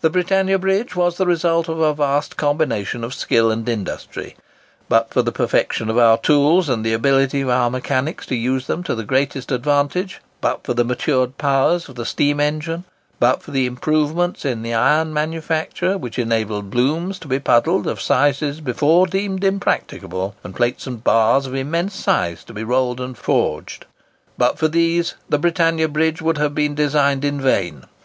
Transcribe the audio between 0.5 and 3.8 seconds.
Bridge was the result of a vast combination of skill and